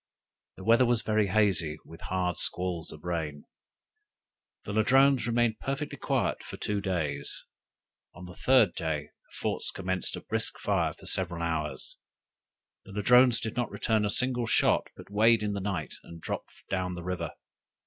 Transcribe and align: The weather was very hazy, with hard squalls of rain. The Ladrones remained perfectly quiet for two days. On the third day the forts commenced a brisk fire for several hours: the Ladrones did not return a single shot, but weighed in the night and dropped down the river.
The 0.57 0.63
weather 0.63 0.87
was 0.87 1.03
very 1.03 1.27
hazy, 1.27 1.77
with 1.85 2.01
hard 2.01 2.39
squalls 2.39 2.91
of 2.91 3.03
rain. 3.03 3.45
The 4.65 4.73
Ladrones 4.73 5.27
remained 5.27 5.59
perfectly 5.59 5.99
quiet 5.99 6.41
for 6.41 6.57
two 6.57 6.81
days. 6.81 7.45
On 8.15 8.25
the 8.25 8.33
third 8.33 8.73
day 8.73 9.11
the 9.25 9.35
forts 9.39 9.69
commenced 9.69 10.15
a 10.15 10.21
brisk 10.21 10.57
fire 10.57 10.93
for 10.95 11.05
several 11.05 11.43
hours: 11.43 11.97
the 12.83 12.91
Ladrones 12.93 13.39
did 13.39 13.55
not 13.55 13.69
return 13.69 14.03
a 14.03 14.09
single 14.09 14.47
shot, 14.47 14.87
but 14.97 15.11
weighed 15.11 15.43
in 15.43 15.53
the 15.53 15.61
night 15.61 15.93
and 16.01 16.19
dropped 16.19 16.63
down 16.67 16.95
the 16.95 17.03
river. 17.03 17.33